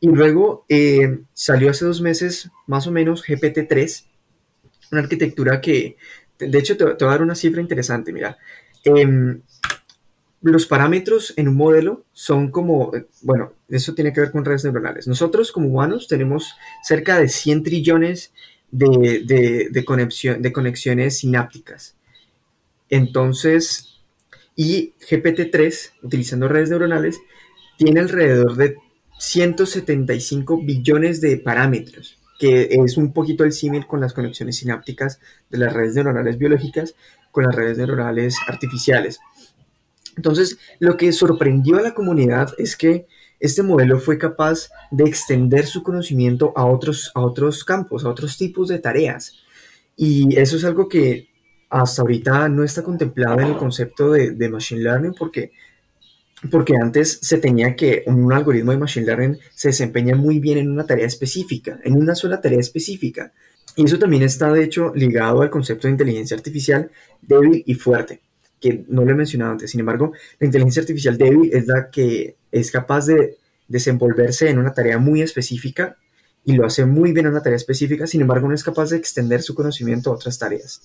[0.00, 4.04] Y luego eh, salió hace dos meses, más o menos, GPT-3,
[4.92, 5.96] una arquitectura que,
[6.38, 8.36] de hecho, te, te, voy a dar una cifra interesante, mira.
[8.84, 9.40] Em,
[10.42, 15.08] los parámetros en un modelo son como, bueno, eso tiene que ver con redes neuronales.
[15.08, 18.32] Nosotros como humanos tenemos cerca de 100 trillones
[18.70, 21.96] de, de conexiones sinápticas.
[22.88, 23.96] Entonces,
[24.54, 27.20] y GPT-3, utilizando redes neuronales,
[27.76, 28.76] tiene alrededor de
[29.18, 35.20] 175 billones de parámetros, que es un poquito el símil con las conexiones sinápticas
[35.50, 36.94] de las redes neuronales biológicas
[37.30, 39.20] con las redes neuronales artificiales.
[40.16, 43.06] Entonces, lo que sorprendió a la comunidad es que
[43.38, 48.38] este modelo fue capaz de extender su conocimiento a otros, a otros campos, a otros
[48.38, 49.34] tipos de tareas.
[49.94, 51.28] Y eso es algo que
[51.68, 55.52] hasta ahorita no está contemplado en el concepto de, Machine Learning porque,
[56.50, 60.70] porque antes se tenía que un algoritmo de Machine Learning se desempeña muy bien en
[60.70, 63.32] una tarea específica, en una sola tarea específica.
[63.74, 68.22] Y eso también está, de hecho, ligado al concepto de inteligencia artificial débil y fuerte
[68.88, 69.70] no lo he mencionado antes.
[69.70, 73.36] Sin embargo, la inteligencia artificial débil es la que es capaz de
[73.68, 75.96] desenvolverse en una tarea muy específica
[76.44, 78.96] y lo hace muy bien en una tarea específica, sin embargo no es capaz de
[78.96, 80.80] extender su conocimiento a otras tareas.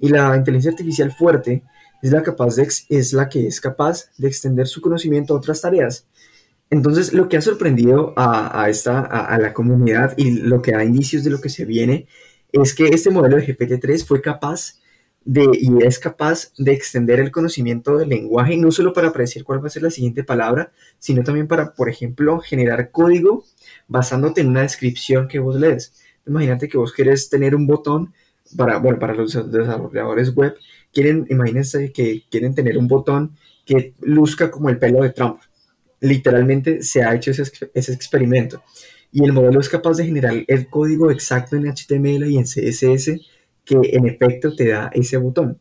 [0.00, 1.62] Y la inteligencia artificial fuerte
[2.02, 5.60] es la, capaz de, es la que es capaz de extender su conocimiento a otras
[5.60, 6.06] tareas.
[6.70, 11.22] Entonces, lo que ha sorprendido a, esta, a, la comunidad y lo que da indicios
[11.22, 12.08] de lo que se viene
[12.50, 14.80] es que este modelo de GPT-3 fue capaz
[15.26, 19.66] y es capaz de extender el conocimiento del lenguaje, no solo para predecir cuál va
[19.66, 23.44] a ser la siguiente palabra, sino también para, por ejemplo, generar código
[23.88, 25.92] basándote en una descripción que vos lees.
[26.26, 28.14] Imagínate que vos querés tener un botón
[28.56, 30.54] para, bueno, para los desarrolladores web,
[30.92, 35.40] quieren, imagínense que quieren tener un botón que luzca como el pelo de Trump.
[36.00, 37.42] Literalmente se ha hecho ese,
[37.74, 38.62] ese experimento.
[39.10, 43.20] Y el modelo es capaz de generar el código exacto en HTML y en CSS
[43.66, 45.58] que en efecto te da ese botón.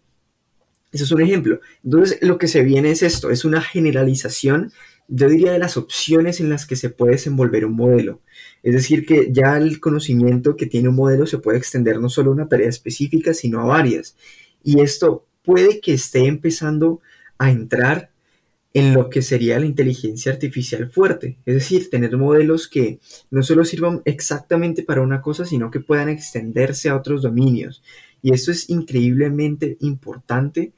[0.92, 1.60] Eso es un ejemplo.
[1.84, 4.72] Entonces, lo que se viene es esto, es una generalización,
[5.10, 8.22] yo diría, de las opciones en las que se puede desenvolver un modelo.
[8.64, 12.32] Es decir, que ya el conocimiento que tiene un modelo se puede extender no solo
[12.32, 14.16] a una tarea específica, sino a varias.
[14.64, 17.02] Y esto puede que esté empezando
[17.38, 18.12] a entrar
[18.76, 23.00] en lo que sería la inteligencia artificial fuerte, es decir, tener modelos que
[23.32, 27.82] no solo sirvan exactamente para una cosa, sino que puedan extenderse a otros dominios.
[28.22, 30.74] Y esto es increíblemente importante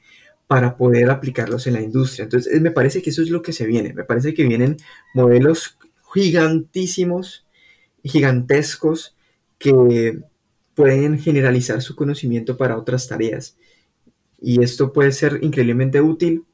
[0.46, 2.22] para poder aplicarlos en la industria.
[2.22, 3.92] Entonces, me parece que eso es lo que se viene.
[3.92, 4.76] Me parece que vienen
[5.12, 5.76] modelos
[6.14, 7.46] gigantísimos
[8.04, 9.16] gigantescos
[9.58, 10.20] que
[10.76, 13.56] pueden generalizar su conocimiento para otras tareas.
[14.40, 16.44] Y esto puede ser increíblemente útil.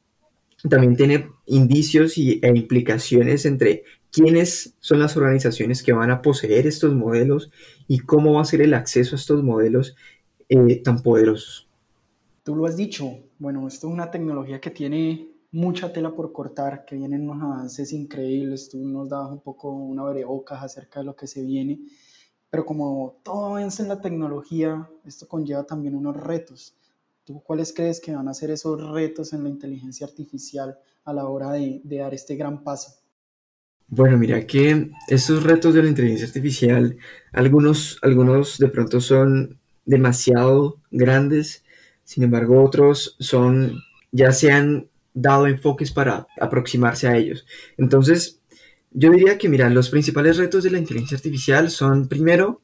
[0.69, 6.67] También tiene indicios y, e implicaciones entre quiénes son las organizaciones que van a poseer
[6.67, 7.51] estos modelos
[7.87, 9.95] y cómo va a ser el acceso a estos modelos
[10.49, 11.67] eh, tan poderosos.
[12.43, 16.85] Tú lo has dicho, bueno, esto es una tecnología que tiene mucha tela por cortar,
[16.85, 21.15] que vienen unos avances increíbles, tú nos dabas un poco una abrebocas acerca de lo
[21.15, 21.79] que se viene,
[22.49, 26.75] pero como todo avanza en la tecnología, esto conlleva también unos retos.
[27.25, 31.25] ¿Tú cuáles crees que van a ser esos retos en la inteligencia artificial a la
[31.25, 32.99] hora de, dar este gran paso?
[33.87, 36.97] Bueno, mira que estos retos de la inteligencia artificial,
[37.33, 41.63] algunos, algunos de pronto son demasiado grandes,
[42.03, 43.79] sin embargo otros son,
[44.11, 47.47] ya se han dado enfoques para aproximarse a ellos.
[47.77, 48.39] Entonces,
[48.91, 52.61] yo diría que, mira, los principales retos de la inteligencia artificial son, primero,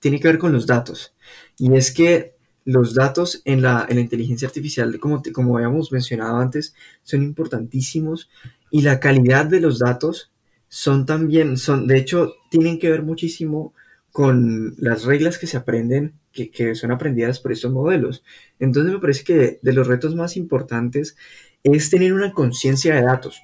[0.00, 1.14] tiene que ver con los datos.
[1.56, 6.38] Y es que los datos en la, en la inteligencia artificial, como, como habíamos mencionado
[6.38, 8.30] antes, son importantísimos
[8.70, 10.30] y la calidad de los datos
[10.68, 13.74] son también, son, de hecho, tienen que ver muchísimo
[14.10, 18.24] con las reglas que se aprenden, que, que son aprendidas por estos modelos.
[18.58, 21.16] Entonces me parece que de los retos más importantes
[21.62, 23.42] es tener una conciencia de datos,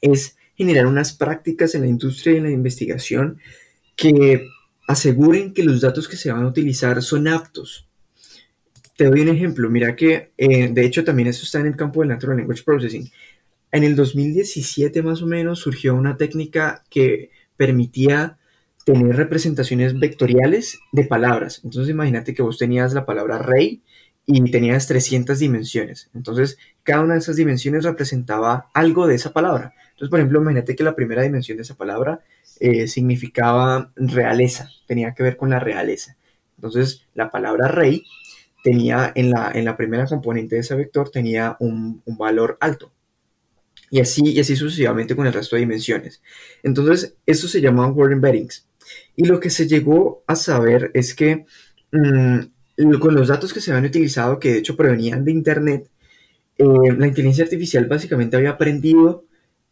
[0.00, 3.38] es generar unas prácticas en la industria y en la investigación
[3.96, 4.48] que
[4.86, 7.87] aseguren que los datos que se van a utilizar son aptos.
[8.98, 12.00] Te doy un ejemplo, mira que eh, de hecho también eso está en el campo
[12.00, 13.08] del Natural Language Processing.
[13.70, 18.38] En el 2017 más o menos surgió una técnica que permitía
[18.84, 21.60] tener representaciones vectoriales de palabras.
[21.62, 23.82] Entonces imagínate que vos tenías la palabra rey
[24.26, 26.10] y tenías 300 dimensiones.
[26.12, 29.74] Entonces, cada una de esas dimensiones representaba algo de esa palabra.
[29.90, 32.24] Entonces, por ejemplo, imagínate que la primera dimensión de esa palabra
[32.58, 36.16] eh, significaba realeza, tenía que ver con la realeza.
[36.56, 38.02] Entonces, la palabra rey
[38.62, 42.92] tenía en la, en la primera componente de ese vector tenía un, un valor alto.
[43.90, 46.22] Y así, y así sucesivamente con el resto de dimensiones.
[46.62, 48.66] Entonces, eso se llama word embeddings.
[49.16, 51.46] Y lo que se llegó a saber es que
[51.92, 55.90] mm, con los datos que se habían utilizado, que de hecho provenían de Internet,
[56.58, 56.64] eh,
[56.96, 59.24] la inteligencia artificial básicamente había aprendido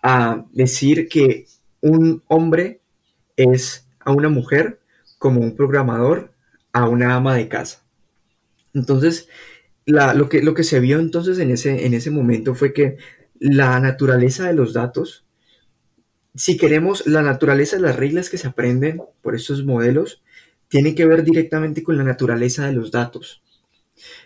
[0.02, 1.46] a decir que
[1.80, 2.80] un hombre
[3.36, 4.80] es a una mujer
[5.18, 6.32] como un programador
[6.72, 7.85] a una ama de casa.
[8.76, 9.28] Entonces,
[9.86, 12.98] lo, que, se vio entonces en ese, en ese momento fue que
[13.40, 15.24] la naturaleza de los datos,
[16.34, 20.22] si queremos la naturaleza de las reglas que se aprenden por estos modelos,
[20.68, 23.42] tiene que ver directamente con la naturaleza de los datos.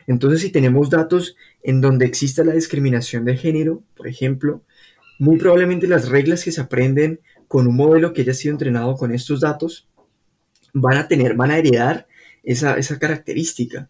[0.08, 4.64] Entonces, si tenemos datos en donde exista la discriminación de género, por ejemplo,
[5.20, 9.12] muy probablemente las reglas que se aprenden con un modelo que haya sido entrenado con
[9.12, 9.88] estos datos
[10.72, 12.08] van a tener, van a heredar
[12.42, 13.88] esa característica.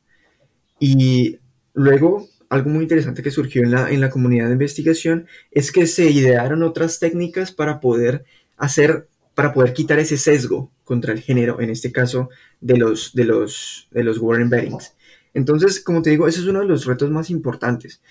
[0.80, 1.38] Y
[1.74, 5.86] luego, algo muy interesante que surgió en la, en la comunidad de investigación es que
[5.86, 8.24] se idearon otras técnicas para poder
[8.56, 9.06] hacer
[9.40, 12.28] para poder quitar ese sesgo contra el género, en este caso
[12.60, 14.94] de los, de los, de los embeddings.
[15.32, 18.02] Entonces, como te digo, ese es uno de los retos más importantes.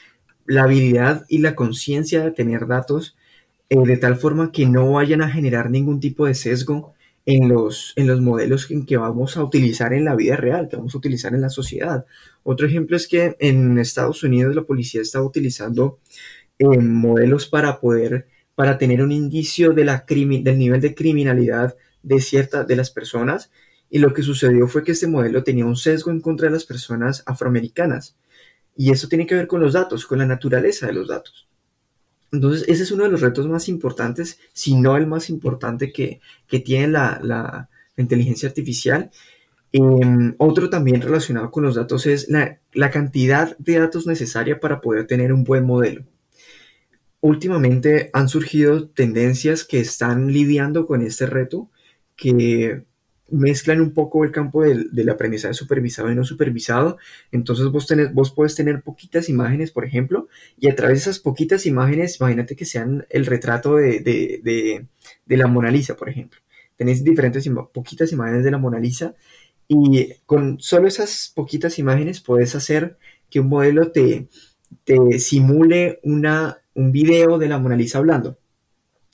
[0.46, 3.16] La habilidad y la conciencia de tener datos
[3.70, 7.94] eh, de tal forma que no vayan a generar ningún tipo de sesgo en los,
[7.96, 11.34] en los modelos que vamos a utilizar en la vida real, que vamos a utilizar
[11.34, 12.06] en la sociedad.
[12.44, 16.00] Otro ejemplo es que en Estados Unidos la policía está utilizando
[16.58, 18.28] eh, modelos para poder
[18.60, 23.52] para tener un indicio de la del nivel de criminalidad de ciertas de las personas.
[23.90, 26.66] Y lo que sucedió fue que este modelo tenía un sesgo en contra de las
[26.66, 28.18] personas afroamericanas.
[28.76, 31.48] Y eso tiene que ver con los datos, con la naturaleza de los datos.
[32.32, 36.22] Entonces, ese es uno de los retos más importantes, si no el más importante que,
[36.64, 39.12] tiene la, inteligencia artificial.
[39.72, 44.82] Em, otro también relacionado con los datos es la, la cantidad de datos necesaria para
[44.82, 46.06] poder tener un buen modelo
[47.22, 51.70] últimamente han surgido tendencias que están lidiando con este reto,
[52.16, 52.84] que
[53.32, 56.98] mezclan un poco el campo del, aprendizaje supervisado y no supervisado.
[57.32, 60.28] Entonces vos, tenés, vos puedes tener poquitas imágenes, por ejemplo,
[60.60, 64.86] y a través de esas poquitas imágenes, imagínate que sean el retrato de, de,
[65.26, 66.40] de, la Mona Lisa, por ejemplo.
[66.76, 69.16] Tenés diferentes, poquitas imágenes de la Mona Lisa
[69.68, 72.98] y con solo esas poquitas imágenes puedes hacer
[73.30, 74.28] que un modelo te,
[74.86, 78.38] te simule una un video de la Mona Lisa hablando.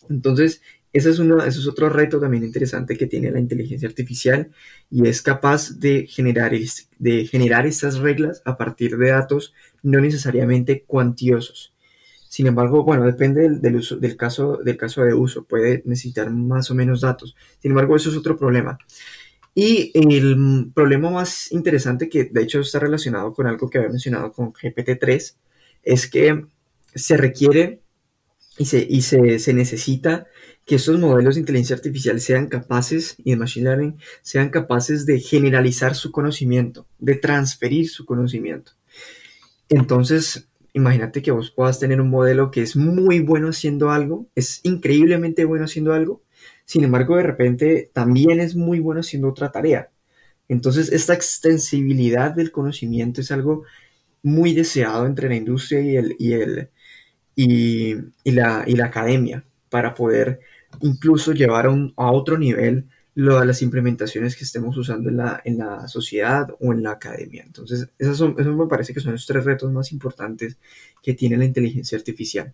[0.10, 0.62] Entonces,
[0.96, 4.52] ese es, otro reto también interesante que tiene la inteligencia artificial
[4.90, 6.54] y es capaz de generar,
[7.00, 9.54] de generar estas reglas a partir de datos
[9.84, 11.74] no necesariamente cuantiosos,
[12.30, 17.02] Sin embargo, bueno, depende del, caso, del caso de uso, puede necesitar más o menos
[17.02, 17.36] datos.
[17.62, 18.78] Sin embargo, eso es otro problema.
[19.54, 24.32] Y el problema más interesante, que de hecho está relacionado con algo que había mencionado
[24.32, 25.36] con GPT-3,
[25.84, 26.46] es que
[26.96, 27.82] se requiere
[28.58, 30.28] y, se, y se, se, necesita
[30.66, 35.20] que estos modelos de inteligencia artificial sean capaces, y de Machine Learning, sean capaces de
[35.20, 38.72] generalizar su conocimiento, de transferir su conocimiento.
[39.70, 44.62] Entonces, imagínate que vos puedas tener un modelo que es muy bueno haciendo algo, es
[44.64, 46.24] increíblemente bueno haciendo algo,
[46.66, 49.92] sin embargo, de repente también es muy bueno haciendo otra tarea.
[50.48, 53.64] Entonces, esta extensibilidad del conocimiento es algo
[54.24, 56.70] muy deseado entre la industria y, el, y, el,
[57.36, 60.40] y, y la academia para poder
[60.82, 65.88] incluso llevar a, otro nivel lo, las implementaciones que estemos usando en la, en la
[65.88, 67.44] sociedad o en la academia.
[67.46, 70.58] Entonces, esos, eso me parece que son los tres retos más importantes
[71.02, 72.54] que tiene la inteligencia artificial.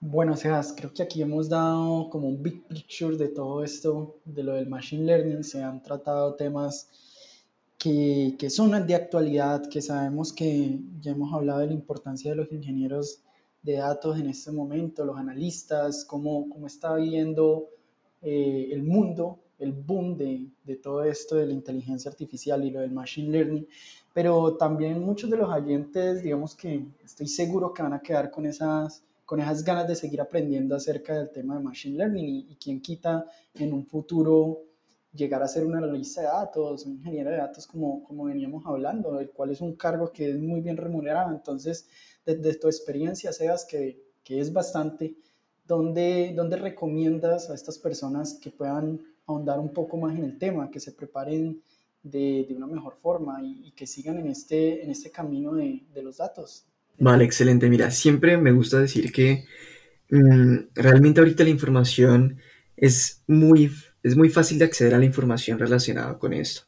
[0.00, 4.42] Bueno, Sebas, creo que aquí hemos dado como un big picture de todo esto, de
[4.42, 5.44] lo del machine learning.
[5.44, 6.90] Se han tratado temas
[7.78, 12.36] que, que son de actualidad, que sabemos que ya hemos hablado de la importancia de
[12.36, 13.22] los ingenieros
[13.62, 17.68] de datos en este momento, los analistas, cómo, cómo está viendo
[18.20, 22.80] eh, el mundo, el boom de, de, todo esto de la inteligencia artificial y lo
[22.80, 23.66] del machine learning,
[24.12, 28.46] pero también muchos de los oyentes, digamos que estoy seguro que van a quedar con
[28.46, 32.56] esas, con esas ganas de seguir aprendiendo acerca del tema de machine learning y, y
[32.56, 34.72] quien quita en un futuro
[35.14, 39.20] llegar a ser un analista de datos, un ingeniero de datos como, como veníamos hablando,
[39.20, 41.30] el cual es un cargo que es muy bien remunerado.
[41.30, 41.86] Entonces,
[42.24, 45.16] desde tu experiencia, Sebas, que, que es bastante,
[45.66, 50.70] ¿dónde, ¿dónde recomiendas a estas personas que puedan ahondar un poco más en el tema,
[50.70, 51.62] que se preparen
[52.02, 56.02] de, de una mejor forma y, que sigan en este, en este camino de, de,
[56.02, 56.66] los datos?
[56.98, 57.68] Vale, excelente.
[57.68, 59.44] Mira, siempre me gusta decir que
[60.10, 62.38] mmm, realmente ahorita la información
[62.76, 63.70] es muy,
[64.02, 66.62] es muy fácil de acceder a la información relacionada con esto.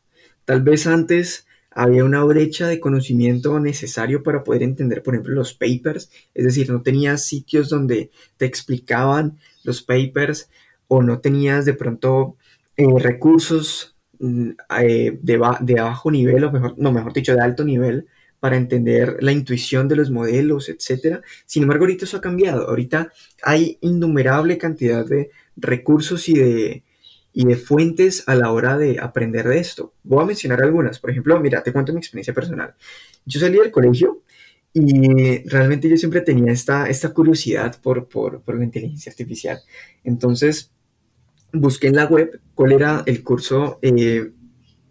[0.44, 5.54] Tal vez antes había una brecha de conocimiento necesario para poder entender, por ejemplo, los
[5.54, 10.48] papers, es decir, no tenías sitios donde te explicaban los papers
[10.86, 12.36] o no tenías de pronto
[12.76, 17.64] eh, recursos mm, eh, de, de, bajo nivel, o mejor, no, mejor dicho, de alto
[17.64, 18.06] nivel,
[18.38, 21.22] para entender la intuición de los modelos, etc.
[21.46, 22.68] Sin embargo, ahorita eso ha cambiado.
[22.68, 23.10] Ahorita
[23.42, 26.83] hay innumerable cantidad de recursos y de,
[27.36, 29.92] y de fuentes a la hora de aprender de esto.
[30.04, 31.00] Voy a mencionar algunas.
[31.00, 32.74] Por ejemplo, mira, te cuento mi experiencia personal.
[33.26, 34.22] Yo salí del colegio
[34.72, 39.58] y realmente yo siempre tenía esta, esta curiosidad por, por, por la inteligencia artificial.
[40.04, 40.70] Entonces,
[41.52, 44.30] busqué en la web cuál era el curso eh,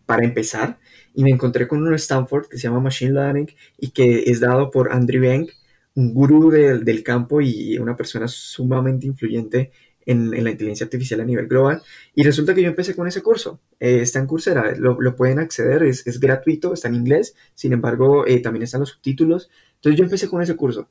[0.05, 0.79] para empezar
[1.15, 3.47] y me encontré con uno en Stanford que se llama Machine Learning
[3.79, 5.47] y que es dado por Andrew Yang,
[5.95, 9.71] un gurú del, del campo y una persona sumamente influyente
[10.05, 11.81] en, la inteligencia artificial a nivel global.
[12.15, 13.59] Y resulta que yo empecé con ese curso.
[13.79, 18.25] Eh, está en Coursera, lo, pueden acceder, es, es, gratuito, está en inglés, sin embargo,
[18.27, 19.49] eh, también están los subtítulos.
[19.75, 20.89] Entonces yo empecé con ese curso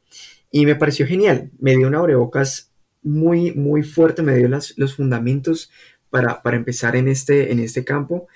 [0.51, 1.51] y me pareció genial.
[1.59, 2.72] Me dio una abrebocas
[3.03, 5.70] muy, muy fuerte, me dio las, los fundamentos
[6.11, 8.29] para, para empezar en este, en este campo.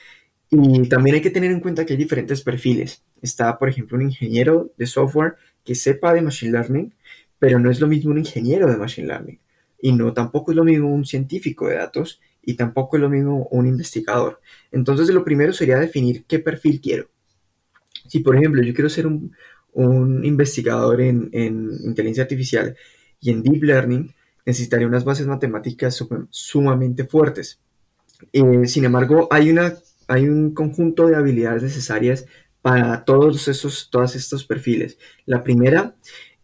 [0.51, 3.03] Y también hay que tener en cuenta que hay diferentes perfiles.
[3.21, 6.95] Está, por ejemplo, un ingeniero de software que sepa de Machine Learning,
[7.39, 9.41] pero no es lo mismo un ingeniero de Machine Learning.
[9.81, 13.49] Y no, tampoco es lo mismo un científico de datos y tampoco es lo mismo
[13.51, 14.41] un investigador.
[14.71, 17.09] Entonces, lo primero sería definir qué perfil quiero.
[18.09, 19.33] Si, por ejemplo, yo quiero ser un,
[19.73, 22.77] un investigador en, en, inteligencia artificial
[23.21, 24.15] y en deep learning,
[24.47, 27.61] necesitaría unas bases matemáticas sumamente fuertes.
[28.33, 29.75] Eh, sin embargo, hay, una,
[30.09, 32.27] hay un conjunto de habilidades necesarias
[32.63, 34.99] para todos esos, todos estos perfiles.
[35.27, 35.95] La primera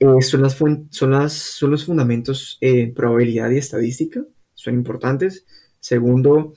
[0.02, 0.54] eh, son, las
[0.90, 5.46] son, las, son los fundamentos en eh, probabilidad y estadística, son importantes.
[5.78, 6.54] Segundo,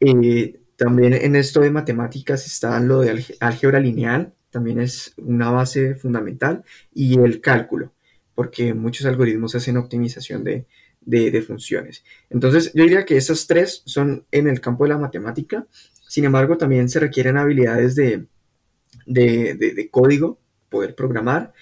[0.00, 5.96] eh, también en esto de matemáticas está lo de álgebra lineal, también es una base
[5.96, 6.64] fundamental,
[6.94, 7.92] y el cálculo,
[8.34, 10.64] porque muchos algoritmos hacen optimización de,
[11.02, 12.02] de, funciones.
[12.30, 15.66] Entonces, yo diría que esos tres son en el campo de la matemática,
[16.08, 18.24] sin embargo, también se requieren habilidades de,
[19.04, 20.38] de, de código,
[20.70, 21.52] poder programar,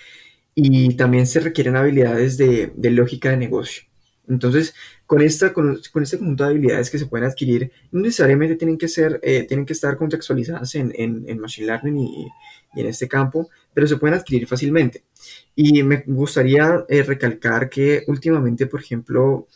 [0.54, 3.84] y también se requieren habilidades de, lógica de negocio.
[4.26, 4.74] Entonces,
[5.06, 8.88] con, esta, con, este conjunto de habilidades que se pueden adquirir, no necesariamente tienen que,
[8.88, 12.26] ser, eh, tienen que estar contextualizadas en, en, Machine Learning y,
[12.76, 15.04] en este campo, pero se pueden adquirir fácilmente.
[15.54, 19.46] Y me gustaría eh, recalcar que últimamente, por ejemplo,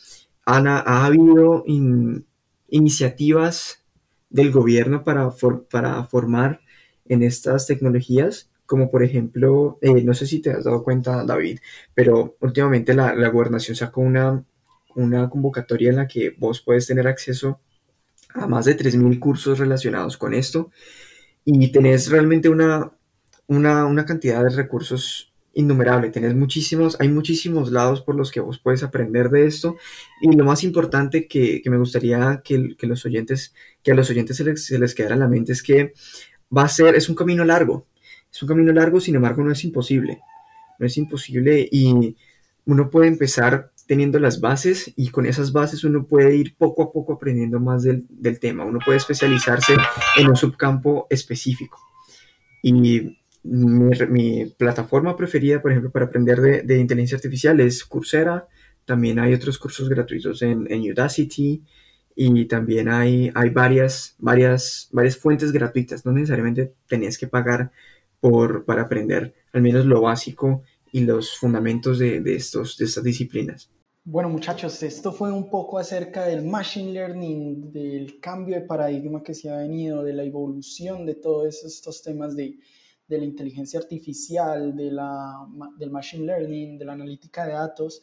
[0.45, 2.25] Ana, ha habido in,
[2.69, 3.83] iniciativas
[4.31, 5.31] del gobierno para,
[5.71, 6.61] para formar
[7.07, 11.59] en estas tecnologías como por ejemplo, eh, no sé si te has dado cuenta, David,
[11.95, 14.45] pero últimamente la, la gobernación sacó una,
[14.95, 17.61] una convocatoria en la que vos puedes tener acceso
[18.35, 20.71] a más de 3.000 cursos relacionados con esto
[21.47, 22.93] y tenés realmente una,
[23.47, 28.59] una, una cantidad de recursos innumerable, tenés muchísimos, hay muchísimos lados por los que vos
[28.59, 29.79] puedes aprender de esto
[30.21, 34.11] y lo más importante que, que me gustaría que, que, los oyentes, que a los
[34.11, 35.95] oyentes se les, se les quedara en la mente es que
[36.55, 37.87] va a ser, es un camino largo,
[38.33, 40.21] es un camino largo, sin embargo no es imposible,
[40.79, 42.17] no es imposible y
[42.67, 46.93] uno puede empezar teniendo las bases y con esas bases uno puede ir poco a
[46.93, 49.75] poco aprendiendo más del, del tema, uno puede especializarse
[50.19, 51.79] en un subcampo específico.
[52.63, 58.47] Y mi, mi, plataforma preferida, por ejemplo, para aprender de, de, inteligencia artificial es Coursera,
[58.85, 61.63] también hay otros cursos gratuitos en, en Udacity
[62.15, 67.71] y también hay, hay varias, varias, varias fuentes gratuitas, no necesariamente tenés que pagar
[68.21, 70.63] por, para aprender al menos lo básico
[70.93, 73.71] y los fundamentos de, de, estos, de estas disciplinas.
[74.05, 79.35] Bueno muchachos, esto fue un poco acerca del machine learning, del cambio de paradigma que
[79.35, 82.59] se ha venido, de la evolución de todos estos temas de,
[83.07, 85.47] de la inteligencia artificial, de la,
[85.79, 88.03] del machine learning, de la analítica de datos.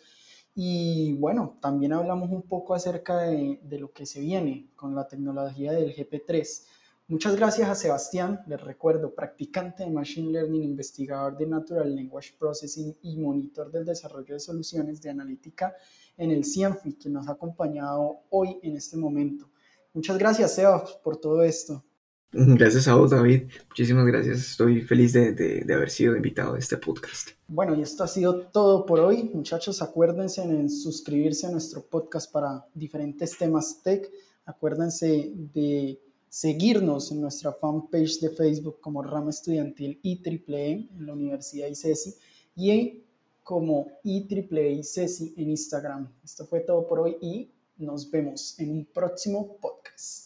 [0.53, 5.07] Y bueno, también hablamos un poco acerca de, de lo que se viene con la
[5.07, 6.67] tecnología del GP3.
[7.07, 12.97] Muchas gracias a Sebastián, les recuerdo, practicante de Machine Learning, investigador de Natural Language Processing
[13.03, 15.75] y monitor del desarrollo de soluciones de analítica
[16.17, 19.51] en el CIENFI, que nos ha acompañado hoy en este momento.
[19.93, 21.85] Muchas gracias, Seba, por todo esto.
[22.31, 23.49] Gracias a vos, David.
[23.69, 24.39] Muchísimas gracias.
[24.39, 27.29] Estoy feliz de, de, de, haber sido invitado a este podcast.
[27.47, 29.29] Bueno, y esto ha sido todo por hoy.
[29.31, 34.11] Muchachos, acuérdense en suscribirse a nuestro podcast para diferentes temas tech.
[34.43, 36.01] Acuérdense de
[36.35, 42.13] seguirnos en nuestra fanpage de Facebook como Rama Estudiantil IEEE en la Universidad ICESI
[42.57, 43.05] y
[43.41, 46.11] como IEEE ICESI en Instagram.
[46.25, 50.24] Esto fue todo por hoy y nos vemos en un próximo podcast.